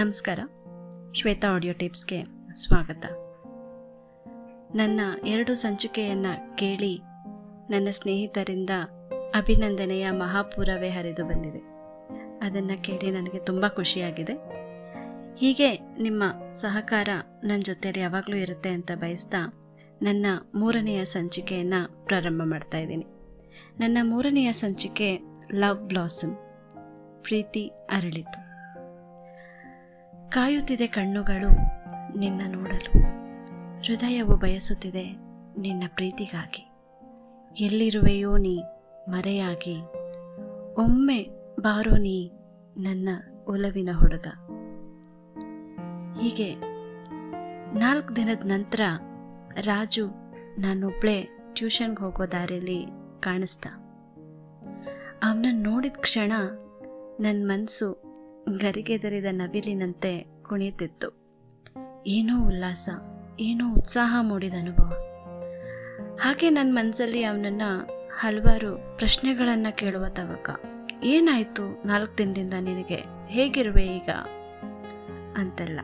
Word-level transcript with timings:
ನಮಸ್ಕಾರ. 0.00 0.40
ಶ್ವೇತಾ 1.12 1.48
ಆಡಿಯೋ 1.48 1.72
ಟಿಪ್ಸ್ಗೆ 1.72 2.24
ಸ್ವಾಗತ. 2.54 3.06
ನನ್ನ 4.74 5.00
ಎರಡು 5.26 5.54
ಸಂಚಿಕೆಯನ್ನು 5.54 6.56
ಕೇಳಿ 6.56 7.00
ನನ್ನ 7.70 7.88
ಸ್ನೇಹಿತರಿಂದ 7.90 8.70
ಅಭಿನಂದನೆಯ 9.34 10.10
ಮಹಾಪೂರವೇ 10.10 10.88
ಹರಿದು 10.88 11.24
ಬಂದಿದೆ. 11.26 11.62
ಅದನ್ನು 12.46 12.82
ಕೇಳಿ 12.82 13.10
ನನಗೆ 13.10 13.44
ತುಂಬ 13.44 13.68
ಖುಷಿಯಾಗಿದೆ. 13.68 14.32
ಹೀಗೆ 15.38 15.76
ನಿಮ್ಮ 15.78 16.22
ಸಹಕಾರ 16.52 17.08
ನನ್ನ 17.44 17.60
ಜೊತೆಯಲ್ಲಿ 17.60 18.02
ಯಾವಾಗಲೂ 18.02 18.36
ಇರುತ್ತೆ 18.36 18.68
ಅಂತ 18.68 18.90
ಬಯಸ್ತಾ 18.94 19.42
ನನ್ನ 20.02 20.26
ಮೂರನೆಯ 20.54 21.04
ಸಂಚಿಕೆಯನ್ನು 21.04 22.06
ಪ್ರಾರಂಭ 22.06 22.42
ಮಾಡ್ತಾ 22.44 22.78
ಇದ್ದೀನಿ. 22.78 23.06
ನನ್ನ 23.78 23.98
ಮೂರನೆಯ 24.02 24.52
ಸಂಚಿಕೆ 24.52 25.18
ಲವ್ 25.54 25.78
ಬ್ಲಾಸಮ್, 25.78 26.36
ಪ್ರೀತಿ 27.22 27.66
ಅರಳಿತು. 27.68 28.49
ಕಾಯುತ್ತಿದೆ 30.30 30.86
ಕಣ್ಣುಗಳು 30.86 31.48
ನಿನ್ನ 32.18 32.40
ನೋಡಲು. 32.46 33.00
ಹೃದಯವು 33.82 34.36
ಬಯಸುತ್ತಿದೆ 34.36 35.16
ನಿನ್ನ 35.58 35.82
ಪ್ರೀತಿಗಾಗಿ. 35.94 36.70
ಎಲ್ಲಿರುವೆಯೋ 37.64 38.36
ನೀ 38.36 38.62
ಮರೆಯಾಗಿ. 39.08 39.80
ಒಮ್ಮೆ 40.78 41.28
ಬಾರೋ 41.60 41.90
ನೀ 41.90 42.30
ನನ್ನ 42.78 43.08
ಒಲವಿನ 43.48 43.88
ಹುಡುಗ. 43.92 44.26
ಹೀಗೆ 46.20 46.54
ನಾಲ್ಕು 47.78 48.16
ದಿನದ 48.16 48.40
ನಂತರ 48.44 48.80
ರಾಜು 49.60 50.06
ನಾನೊಬ್ಳೆ 50.58 51.28
ಟ್ಯೂಷನ್ಗೆ 51.52 52.04
ಹೋಗೋ 52.04 52.26
ದಾರಿಯಲ್ಲಿ 52.26 52.86
ಕಾಣಿಸ್ದ. 53.20 53.66
ಅವನನ್ನು 55.22 55.62
ನೋಡಿದ 55.62 55.92
ಕ್ಷಣ 55.96 56.32
ನನ್ನ 57.20 57.52
ಮನಸ್ಸು 57.52 58.09
ಗರಿಗೆದರಿದ 58.58 59.24
ನವಿಲಿನಂತೆ 59.30 60.42
ಕುಣಿಯುತ್ತಿತ್ತು. 60.42 61.20
ಏನೋ 62.06 62.46
ಉಲ್ಲಾಸ, 62.46 62.88
ಏನೋ 63.40 63.74
ಉತ್ಸಾಹ 63.74 64.16
ಮೂಡಿದ 64.20 64.54
ಅನುಭವ. 64.54 64.92
ಹಾಗೆ 66.20 66.50
ನನ್ನ 66.50 66.78
ಮನಸ್ಸಲ್ಲಿ 66.78 67.24
ಅವನನ್ನು 67.24 68.00
ಹಲವಾರು 68.18 68.96
ಪ್ರಶ್ನೆಗಳನ್ನು 68.98 69.76
ಕೇಳುವ 69.76 70.08
ತವಕ. 70.08 70.60
ಏನಾಯಿತು 71.04 71.86
ನಾಲ್ಕು 71.86 72.18
ದಿನದಿಂದ 72.18 72.54
ನಿನಗೆ? 72.60 73.04
ಹೇಗಿರುವೆ 73.26 73.82
ಈಗ? 73.82 74.10
ಅಂತೆಲ್ಲ. 75.36 75.80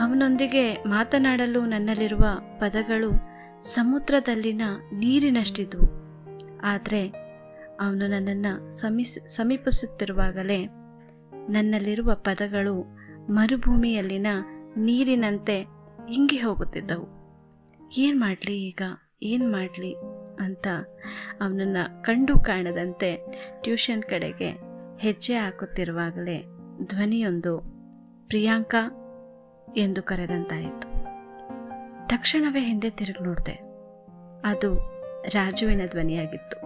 ಅವನೊಂದಿಗೆ 0.00 0.74
ಮಾತನಾಡಲು 0.74 1.64
ನನ್ನಲ್ಲಿರುವ 1.66 2.24
ಪದಗಳು 2.58 3.10
ಸಮುದ್ರದಲ್ಲಿನ 3.62 4.62
ನೀರಿನಷ್ಟಿದ್ವು. 4.92 5.88
ಆದರೆ 6.64 7.08
ಅವನು 7.80 8.06
ನನ್ನನ್ನು 8.06 8.70
ಸಮೀಸ್, 8.70 9.28
ಸಮೀಪಿಸುತ್ತಿರುವಾಗಲೇ 9.28 10.66
ನನ್ನಲ್ಲಿರುವ 11.48 12.14
ಪದಗಳು 12.14 12.98
ಮರುಭೂಮಿಯಲ್ಲಿನ 13.30 14.26
ನೀರಿನಂತೆ 14.76 15.66
ಇಂಗಿ 16.10 16.36
ಹೋಗುತ್ತಿದ್ದವು. 16.36 17.08
ಏನು 17.98 18.20
ಮಾಡಲಿ 18.20 18.62
ಈಗ? 18.62 18.82
ಏನು 19.22 19.52
ಮಾಡಲಿ? 19.52 19.94
ಅಂತ 20.40 20.66
ಅವನನ್ನು 21.40 22.02
ಕಂಡು 22.02 22.38
ಕಾಣದಂತೆ 22.38 23.24
ಟ್ಯೂಷನ್ 23.62 24.02
ಕಡೆಗೆ 24.02 24.50
ಹೆಜ್ಜೆ 24.98 25.34
ಹಾಕುತ್ತಿರುವಾಗಲೇ 25.34 26.44
ಧ್ವನಿಯೊಂದು, 26.86 27.58
ಪ್ರಿಯಾಂಕಾ 28.26 28.92
ಎಂದು 29.76 30.02
ಕರೆದಂತಾಯಿತು. 30.02 30.88
ತಕ್ಷಣವೇ 32.08 32.60
ಹಿಂದೆ 32.60 32.90
ತಿರುಗಿ 32.90 33.24
ನೋಡಿದೆ. 33.24 33.52
ಅದು 34.44 34.74
ರಾಜುವಿನ 35.28 35.80
ಧ್ವನಿಯಾಗಿತ್ತು. 35.90 36.56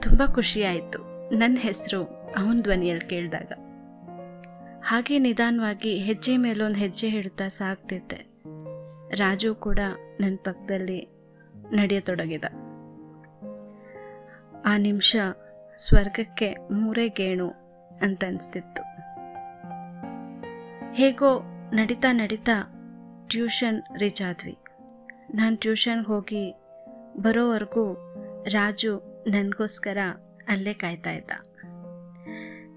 ತುಂಬ 0.00 0.22
ಖುಷಿಯಾಯಿತು. 0.34 0.98
ನನ್ನ 1.38 1.58
ಹೆಸರು 1.60 2.04
ಅವನ 2.38 2.60
ಧ್ವನಿಯಲ್ಲಿ 2.60 3.08
ಕೇಳಿದಾಗ. 3.08 3.52
ಹಾಗೆ 4.86 5.18
ನಿಧಾನವಾಗಿ 5.18 5.98
ಹೆಜ್ಜೆ 5.98 6.36
ಮೇಲೊಂದು 6.36 6.78
ಹೆಜ್ಜೆ 6.78 7.08
ಹಿಡ್ತಾ 7.08 7.48
ಸಾಕ್ತಿದ್ದೆ 7.48 8.26
ರಾಜು 9.16 9.54
ಕೂಡ 9.54 9.78
ನನ್ನ 10.20 10.36
ಪಕ್ಕದಲ್ಲಿ 10.44 11.08
ನಡೆಯತೊಡಗಿದ. 11.72 12.44
ಆ 14.64 14.76
ನಿಮಿಷ 14.76 15.16
ಸ್ವರ್ಗಕ್ಕೆ 15.78 16.54
ಮೂರೇ 16.54 17.08
ಗೇಣು 17.08 17.48
ಅಂತ 18.02 18.24
ಅನಿಸ್ತಿತ್ತು 18.24 18.82
ಹೇಗೋ 20.92 21.42
ನಡೀತಾ 21.74 22.12
ನಡೀತಾ 22.12 22.56
ಟ್ಯೂಷನ್ 23.28 23.82
ರೀಚ್ 23.98 24.22
ಆದ್ವಿ. 24.22 24.56
ನಾನು 25.34 25.56
ಟ್ಯೂಷನ್ಗೆ 25.56 26.06
ಹೋಗಿ 26.06 26.54
ಬರೋವರೆಗೂ 27.16 27.94
ರಾಜು 28.44 29.24
ನನಗೋಸ್ಕರ 29.26 29.98
ಅಲ್ಲೇ 30.48 30.74
ಕಾಯ್ತಾ 30.74 31.10
ಇದ್ದ. 31.10 31.30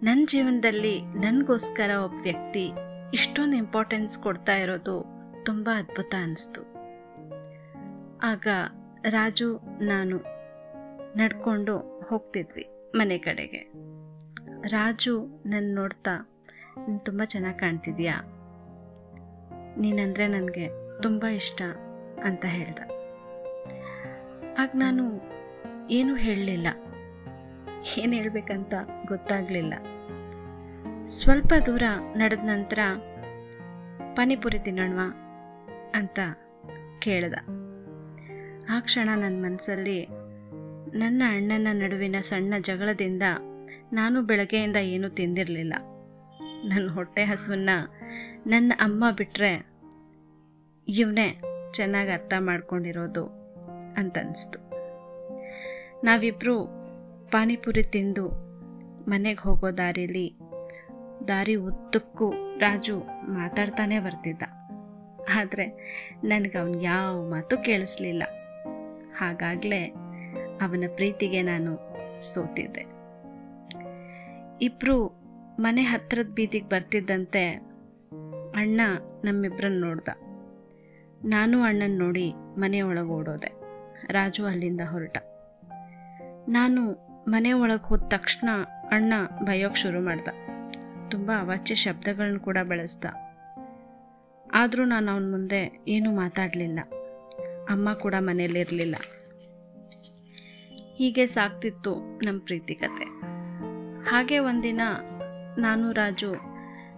ನನ್ನ 0.03 0.25
ಜೀವನದಲ್ಲಿ 0.29 1.01
ನನಗೋಸ್ಕರ 1.01 1.89
ಒಬ್ಬ 1.89 2.21
ವ್ಯಕ್ತಿ 2.21 2.71
ಇಷ್ಟೊಂದು 3.13 3.57
ಇಂಪಾರ್ಟೆನ್ಸ್ 3.57 4.19
ಕೊಡ್ತಾ 4.19 4.55
ಇರೋದು 4.55 5.05
ತುಂಬ 5.45 5.69
ಅದ್ಭುತ 5.75 6.15
ಅನ್ನಿಸ್ತು 6.21 6.61
ಆಗ 8.23 8.47
ರಾಜು, 9.09 9.59
ನಾನು 9.81 10.17
ನಡ್ಕೊಂಡು 11.17 12.03
ಹೋಗ್ತಿದ್ವಿ 12.07 12.69
ಮನೆ 12.95 13.17
ಕಡೆಗೆ. 13.17 13.61
ರಾಜು 14.67 15.25
ನನ್ನ 15.45 15.75
ನೋಡ್ತಾ, 15.75 16.43
ನೀನು 16.87 16.99
ತುಂಬ 16.99 17.23
ಚೆನ್ನಾಗಿ 17.23 17.59
ಕಾಣ್ತಿದ್ಯಾ? 17.59 18.15
ನೀನಂದರೆ 19.77 20.27
ನನಗೆ 20.27 20.67
ತುಂಬ 21.01 21.25
ಇಷ್ಟ 21.25 21.61
ಅಂತ 22.23 22.45
ಹೇಳ್ದ. 22.45 22.79
ಆಗ 24.59 24.69
ನಾನು 24.73 25.03
ಏನೂ 25.89 26.15
ಹೇಳಲಿಲ್ಲ. 26.15 26.67
ಏನು 27.97 28.13
ಹೇಳಬೇಕಂತ 28.13 28.73
ಗೊತ್ತಾಗಲಿಲ್ಲ. 29.07 29.73
ಸ್ವಲ್ಪ 31.07 31.53
ದೂರ 31.65 31.83
ನಡೆದ 32.15 32.39
ನಂತರ 32.39 32.79
ಪಾನಿಪುರಿ 34.15 34.59
ತಿನ್ನೋಣವಾ 34.59 35.15
ಅಂತ 35.95 36.19
ಕೇಳ್ದ. 36.99 37.33
ಆ 38.69 38.79
ಕ್ಷಣ 38.79 39.09
ನನ್ನ 39.15 39.45
ಮನಸ್ಸಲ್ಲಿ 39.45 40.05
ನನ್ನ 40.97 41.23
ಅಣ್ಣನ 41.27 41.67
ನಡುವಿನ 41.71 42.15
ಸಣ್ಣ 42.21 42.53
ಜಗಳದಿಂದ 42.59 43.23
ನಾನು 43.93 44.21
ಬೆಳಗ್ಗೆಯಿಂದ 44.21 44.75
ಏನೂ 44.75 45.09
ತಿಂದಿರಲಿಲ್ಲ. 45.09 45.73
ನನ್ನ 46.65 46.89
ಹೊಟ್ಟೆ 46.89 47.23
ಹಸುವನ್ನು 47.23 47.99
ನನ್ನ 48.47 48.73
ಅಮ್ಮ 48.75 49.11
ಬಿಟ್ಟರೆ 49.11 49.67
ಇವನೇ 50.87 51.41
ಚೆನ್ನಾಗಿ 51.73 52.11
ಅರ್ಥ 52.11 52.33
ಮಾಡ್ಕೊಂಡಿರೋದು 52.39 53.25
ಅಂತ 53.97 54.17
ಅನಿಸ್ತು. 54.17 54.59
ನಾವಿಬ್ಬರು 56.03 56.76
ಪಾನಿಪುರಿ 57.31 57.83
ತಿಂದು 57.83 58.29
ಮನೆಗೆ 59.09 59.41
ಹೋಗೋ 59.41 59.71
ದಾರಿಯಲ್ಲಿ 59.71 60.37
ದಾರಿ 61.27 61.55
ಉದ್ದಕ್ಕೂ 61.55 62.33
ರಾಜು 62.57 62.99
ಮಾತಾಡ್ತಾನೆ 63.23 63.99
ಬರ್ತಿದ್ದ. 63.99 64.41
ಆದರೆ 65.29 65.65
ನನಗೆ 66.23 66.57
ಅವನು 66.57 66.81
ಯಾವ 66.81 67.29
ಮಾತು 67.29 67.57
ಕೇಳಿಸ್ಲಿಲ್ಲ. 67.57 68.23
ಹಾಗಾಗಲೇ 69.17 69.85
ಅವನ 70.61 70.83
ಪ್ರೀತಿಗೆ 70.95 71.41
ನಾನು 71.41 71.79
ಸೋತಿದ್ದೆ. 72.21 72.85
ಇಬ್ಬರು 74.61 75.07
ಮನೆ 75.59 75.81
ಹತ್ತಿರದ 75.81 76.27
ಬೀದಿಗೆ 76.27 76.65
ಬರ್ತಿದ್ದಂತೆ 76.65 77.53
ಅಣ್ಣ 78.55 78.81
ನಮ್ಮಿಬ್ಬರನ್ನ 79.23 79.81
ನೋಡ್ದ. 79.81 80.07
ನಾನು 81.25 81.61
ಅಣ್ಣನ 81.61 81.99
ನೋಡಿ 81.99 82.33
ಮನೆ 82.57 82.81
ಒಳಗೆ 82.81 83.09
ಓಡೋದೆ. 83.09 83.53
ರಾಜು 84.13 84.45
ಅಲ್ಲಿಂದ 84.45 84.81
ಹೊರಟ. 84.81 85.17
ನಾನು 86.49 87.06
ಮನೆ 87.27 87.53
ಒಳಗೆ 87.53 87.87
ಹೋದ 87.87 88.01
ತಕ್ಷಣ 88.07 88.49
ಅಣ್ಣ 88.91 89.13
ಬಯೋಕ್ಕೆ 89.43 89.81
ಶುರು 89.81 90.01
ಮಾಡ್ದ. 90.01 90.27
ತುಂಬ 91.09 91.31
ಅವಾಚ್ಯ 91.39 91.75
ಶಬ್ದಗಳನ್ನ 91.75 92.37
ಕೂಡ 92.37 92.57
ಬಳಸ್ದ. 92.63 93.05
ಆದರೂ 94.53 94.85
ನಾನು 94.85 95.11
ಅವನ 95.11 95.31
ಮುಂದೆ 95.31 95.79
ಏನೂ 95.87 96.15
ಮಾತಾಡಲಿಲ್ಲ. 96.15 96.79
ಅಮ್ಮ 97.69 97.93
ಕೂಡ 97.93 98.15
ಮನೆಯಲ್ಲಿರಲಿಲ್ಲ 98.19 98.95
ಹೀಗೆ 100.95 101.25
ಸಾಕ್ತಿತ್ತು 101.25 102.19
ನಮ್ಮ 102.25 102.41
ಪ್ರೀತಿ 102.41 102.75
ಕತೆ. 102.75 103.03
ಹಾಗೆ 104.09 104.39
ಒಂದಿನ 104.39 104.81
ನಾನು 105.57 105.91
ರಾಜು 105.91 106.35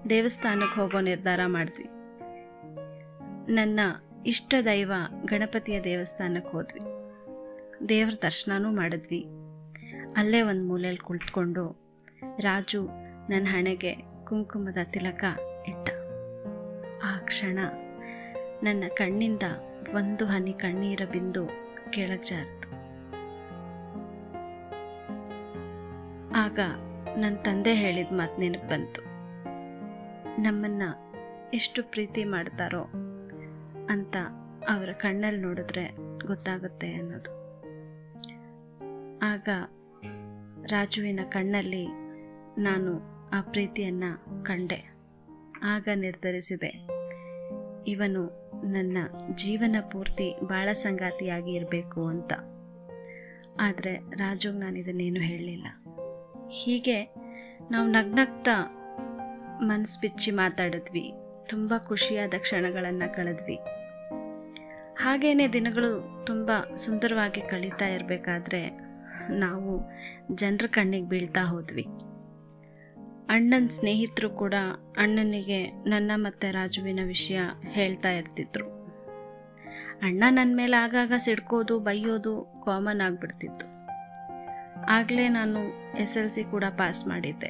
ದೇವಸ್ಥಾನಕ್ಕೆ 0.10 0.82
ಹೋಗೋ 0.82 1.02
ನಿರ್ಧಾರ 1.02 1.40
ಮಾಡಿದ್ವಿ. 1.46 1.86
ನನ್ನ 3.54 3.80
ಇಷ್ಟ 4.26 4.56
ದೈವ 4.66 4.94
ಗಣಪತಿಯ 5.26 5.84
ದೇವಸ್ಥಾನಕ್ಕೆ 5.84 6.52
ಹೋದ್ವಿ. 6.52 6.80
ದೇವ್ರ 7.90 8.14
ದರ್ಶನನೂ 8.22 8.72
ಮಾಡಿದ್ವಿ. 8.72 9.39
ಅಲ್ಲೇ 10.20 10.42
ಒಂದು 10.42 10.64
ಮೂಲೆಯಲ್ಲಿ 10.64 11.00
ಕುಳಿತುಕೊಂಡು 11.00 11.82
ರಾಜು 12.40 12.88
ನನ್ನ 13.30 13.48
ಹಣೆಗೆ 13.52 13.96
ಕುಂಕುಮದ 14.26 14.78
ತಿಲಕ 14.84 15.24
ಇಟ್ಟ. 15.68 15.90
ಆ 17.04 17.18
ಕ್ಷಣ 17.18 17.60
ನನ್ನ 18.64 18.84
ಕಣ್ಣಿಂದ 18.96 19.44
ಒಂದು 19.96 20.26
ಹನಿ 20.26 20.54
ಕಣ್ಣೀರ 20.54 21.02
ಬಿಂದು 21.12 21.48
ಕೆಳಗೆ 21.90 22.28
ಜಾರಿತು. 22.28 22.70
ಆಗ 26.36 26.60
ನನ್ನ 27.18 27.36
ತಂದೆ 27.36 27.74
ಹೇಳಿದ 27.74 28.08
ಮಾತು 28.12 28.42
ನೆನಪು 28.42 28.70
ಬಂತು. 28.70 29.02
ನಮ್ಮನ್ನು 30.42 31.14
ಎಷ್ಟು 31.54 31.84
ಪ್ರೀತಿ 31.84 32.24
ಮಾಡ್ತಾರೋ 32.24 32.84
ಅಂತ 33.90 34.16
ಅವರ 34.70 34.90
ಕಣ್ಣಲ್ಲಿ 34.92 35.42
ನೋಡಿದ್ರೆ 35.42 35.86
ಗೊತ್ತಾಗುತ್ತೆ 36.28 36.94
ಅನ್ನೋದು. 36.94 37.40
ಆಗ 39.22 39.50
ರಾಜುವಿನ 40.70 41.20
ಕಣ್ಣಲ್ಲಿ 41.30 41.88
ನಾನು 42.62 43.02
ಆ 43.30 43.42
ಪ್ರೀತಿಯನ್ನು 43.42 44.44
ಕಂಡೆ. 44.44 44.94
ಆಗ 45.64 45.88
ನಿರ್ಧರಿಸಿದೆ. 45.96 46.88
ಇವನು 47.88 48.52
ನನ್ನ 48.72 48.98
ಜೀವನ 49.36 49.76
ಪೂರ್ತಿ 49.92 50.36
ಬಾಳ 50.44 50.72
ಸಂಗಾತಿಯಾಗಿ 50.74 51.52
ಇರಬೇಕು 51.52 52.08
ಅಂತ. 52.08 52.34
ಆದರೆ 53.62 53.96
ರಾಜುಗೆ 53.96 54.58
ನಾನು 54.58 54.78
ಇದನ್ನೇನು 54.78 55.20
ಹೇಳಲಿಲ್ಲ. 55.20 55.68
ಹೀಗೆ 56.50 57.16
ನಾವು 57.72 57.88
ನಗ್ನಗ್ತ 57.88 58.50
ಮನಸ್ಸು 59.62 60.00
ಬಿಚ್ಚಿ 60.00 60.32
ಮಾತಾಡಿದ್ವಿ. 60.32 61.12
ತುಂಬ 61.50 61.74
ಖುಷಿಯಾದ 61.78 62.34
ಕ್ಷಣಗಳನ್ನು 62.38 63.16
ಕಳೆದ್ವಿ. 63.16 63.56
ಹಾಗೇನೆ 64.96 65.54
ದಿನಗಳು 65.54 66.24
ತುಂಬ 66.26 66.52
ಸುಂದರವಾಗಿ 66.76 67.42
ಕಳೀತಾ 67.42 67.88
ಇರಬೇಕಾದ್ರೆ 67.88 68.89
ನಾವು 69.30 69.92
ಜನರ 70.36 70.68
ಕಣ್ಣಿಗೆ 70.68 71.10
ಬೀಳ್ತಾ 71.10 71.42
ಹೋದ್ವಿ. 71.42 71.86
ಅಣ್ಣನ 73.30 73.68
ಸ್ನೇಹಿತರು 73.68 74.30
ಕೂಡ 74.30 74.54
ಅಣ್ಣನಿಗೆ 74.98 75.66
ನನ್ನ 75.66 76.12
ಮತ್ತು 76.16 76.52
ರಾಜುವಿನ 76.52 77.00
ವಿಷಯ 77.06 77.40
ಹೇಳ್ತಾ 77.70 78.12
ಇರ್ತಿದ್ರು. 78.12 78.68
ಅಣ್ಣ 80.02 80.24
ನನ್ನ 80.30 80.58
ಮೇಲೆ 80.58 80.76
ಆಗಾಗ 80.76 81.12
ಸಿಡ್ಕೋದು, 81.18 81.80
ಬೈಯೋದು 81.80 82.54
ಕಾಮನ್ 82.66 83.02
ಆಗಿಬಿಡ್ತಿತ್ತು. 83.02 83.80
ಆಗಲೇ 84.90 85.30
ನಾನು 85.30 85.60
ಎಸ್ 85.98 86.18
ಎಲ್ 86.18 86.32
ಸಿ 86.32 86.44
ಕೂಡ 86.44 86.64
ಪಾಸ್ 86.78 87.08
ಮಾಡಿದ್ದೆ. 87.08 87.50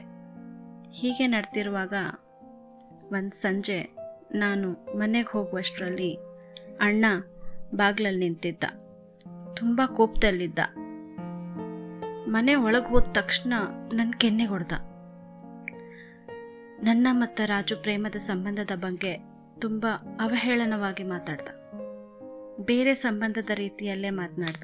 ಹೀಗೆ 0.92 1.28
ನಡ್ತಿರುವಾಗ 1.28 1.94
ಒಂದು 3.14 3.42
ಸಂಜೆ 3.42 3.96
ನಾನು 4.32 4.72
ಮನೆಗೆ 4.72 5.32
ಹೋಗುವಷ್ಟರಲ್ಲಿ 5.32 6.16
ಅಣ್ಣ 6.80 7.06
ಬಾಗಿಲಲ್ಲಿ 7.76 8.20
ನಿಂತಿದ್ದ. 8.20 8.64
ತುಂಬ 9.56 9.82
ಕೋಪದಲ್ಲಿದ್ದ. 9.86 10.60
ಮನೆ 12.30 12.56
ಒಳಗೆ 12.56 12.86
ಹೋದ 12.86 13.04
ತಕ್ಷಣ 13.12 13.54
ನನ್ನ 13.94 14.12
ಕೆನ್ನೆ 14.18 14.46
ಹೊಡೆದ 14.46 14.72
ನನ್ನ 16.84 17.08
ಮತ್ತು 17.12 17.48
ರಾಜು 17.48 17.78
ಪ್ರೇಮದ 17.78 18.18
ಸಂಬಂಧದ 18.18 18.72
ಬಗ್ಗೆ 18.76 19.18
ತುಂಬ 19.60 19.86
ಅವಹೇಳನವಾಗಿ 20.20 21.04
ಮಾತಾಡ್ದ. 21.04 21.48
ಬೇರೆ 22.66 22.94
ಸಂಬಂಧದ 22.94 23.50
ರೀತಿಯಲ್ಲೇ 23.54 24.10
ಮಾತನಾಡ್ದ. 24.10 24.64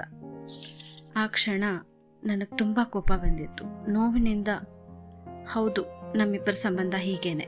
ಆ 1.16 1.28
ಕ್ಷಣ 1.28 1.64
ನನಗೆ 2.24 2.58
ತುಂಬ 2.58 2.80
ಕೋಪ 2.84 3.12
ಬಂದಿತ್ತು. 3.12 3.92
ನೋವಿನಿಂದ 3.92 4.48
ಹೌದು, 5.54 5.86
ನಮ್ಮಿಬ್ಬರ 6.18 6.52
ಸಂಬಂಧ 6.52 6.96
ಹೀಗೇನೆ. 6.98 7.46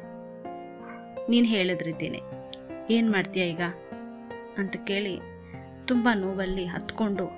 ನೀನು 1.29 1.45
ಹೇಳಿದ್ರಿದ್ದೀನಿ. 1.45 2.21
ಏನು 2.89 3.11
ಮಾಡ್ತೀಯ 3.11 3.43
ಈಗ? 3.43 3.61
ಅಂತ 4.57 4.75
ಕೇಳಿ 4.75 5.19
ತುಂಬ 5.85 6.09
ನೋವಲ್ಲಿ 6.15 6.65
ಹತ್ಕೊಂಡು 6.65 7.29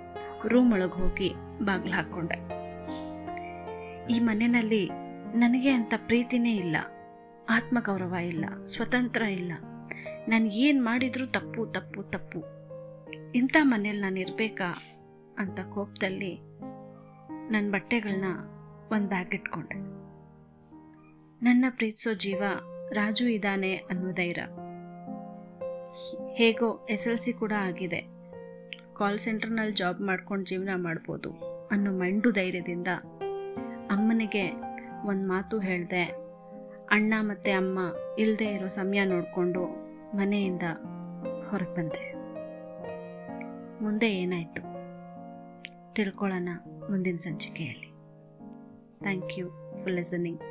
ರೂಮ್ 0.48 0.74
ಒಳಗೆ 0.74 0.92
ಹೋಗಿ 0.92 1.34
ಬಾಗಿಲು 1.66 1.94
ಹಾಕ್ಕೊಂಡೆ 1.94 2.59
ಈ 4.10 4.20
ಮನೆಯಲ್ಲಿ 4.20 4.90
ನನಗೆ 5.36 5.70
ಅಂತ 5.70 5.94
ಪ್ರೀತಿನೇ 5.98 6.56
ಇಲ್ಲ, 6.56 6.76
ಆತ್ಮಗೌರವ 7.50 8.16
ಇಲ್ಲ, 8.16 8.46
ಸ್ವತಂತ್ರ 8.66 9.22
ಇಲ್ಲ. 9.22 9.52
ನಾನು 10.28 10.46
ಏನು 10.46 10.84
ಮಾಡಿದರೂ 10.84 11.26
ತಪ್ಪು 11.26 11.66
ತಪ್ಪು 11.66 12.04
ತಪ್ಪು. 12.04 12.44
ಇಂಥ 13.32 13.58
ಮನೇಲಿ 13.62 14.02
ನಾನು 14.02 14.20
ಇರಬೇಕಾ 14.20 14.70
ಅಂತ 15.38 15.60
ಕೋಪದಲ್ಲಿ 15.60 16.34
ನನ್ನ 17.52 17.72
ಬಟ್ಟೆಗಳನ್ನ 17.72 18.26
ಒಂದು 18.92 19.08
ಬ್ಯಾಗ್ 19.08 19.34
ಇಟ್ಕೊಂಡೆ. 19.34 19.78
ನನ್ನ 21.44 21.66
ಪ್ರೀತಿಸೋ 21.70 22.14
ಜೀವ 22.14 22.44
ರಾಜು 22.92 23.28
ಇದ್ದಾನೆ 23.28 23.76
ಅನ್ನೋ 23.76 24.12
ಧೈರ್ಯ. 24.12 24.42
ಹೇಗೋ 26.36 26.88
ಎಸ್ 26.90 27.08
ಎಲ್ 27.08 27.20
ಸಿ 27.20 27.34
ಕೂಡ 27.34 27.52
ಆಗಿದೆ. 27.58 28.02
ಕಾಲ್ 28.94 29.20
ಸೆಂಟರ್ನಲ್ಲಿ 29.20 29.74
ಜಾಬ್ 29.74 30.02
ಮಾಡ್ಕೊಂಡು 30.02 30.46
ಜೀವನ 30.46 30.70
ಮಾಡ್ಬೋದು 30.76 31.32
ಅನ್ನೋ 31.72 31.92
ಮಂಡು 31.92 32.32
ಧೈರ್ಯದಿಂದ 32.32 32.88
ಅಮ್ಮನಿಗೆ 34.10 34.50
ಒಂದು 35.08 35.28
ಮಾತು 35.28 35.60
ಹೇಳಿದೆ. 35.60 36.04
ಅಣ್ಣ 36.92 37.14
ಮತ್ತು 37.20 37.52
ಅಮ್ಮ 37.52 37.80
ಇಲ್ಲದೆ 38.20 38.46
ಇರೋ 38.46 38.68
ಸಮಯ 38.68 39.06
ನೋಡಿಕೊಂಡು 39.06 39.64
ಮನೆಯಿಂದ 40.18 40.62
ಹೊರಗೆ 41.50 41.76
ಬಂದೆ. 41.76 42.14
ಮುಂದೆ 43.84 44.12
ಏನಾಯಿತು? 44.12 44.62
ತಿಳ್ಕೊಳ್ಳೋಣ 45.94 46.50
ಮುಂದಿನ 46.90 47.16
ಸಂಚಿಕೆಯಲ್ಲಿ. 47.16 47.90
Thank 49.02 49.40
you 49.40 49.50
for 49.50 49.92
listening 49.92 50.42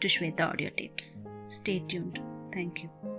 to 0.00 0.08
Shweta 0.08 0.44
audio 0.44 0.70
tips 0.70 1.06
stay 1.50 1.78
tuned 1.78 2.18
thank 2.52 2.80
you 2.84 3.13